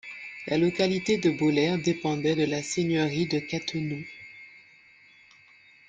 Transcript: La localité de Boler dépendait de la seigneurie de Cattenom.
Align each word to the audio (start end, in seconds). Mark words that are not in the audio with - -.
La 0.47 0.57
localité 0.57 1.19
de 1.19 1.29
Boler 1.29 1.77
dépendait 1.77 2.33
de 2.35 2.45
la 2.45 2.63
seigneurie 2.63 3.27
de 3.27 3.37
Cattenom. 3.37 4.03